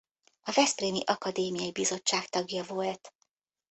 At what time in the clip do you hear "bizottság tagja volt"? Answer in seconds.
1.71-3.13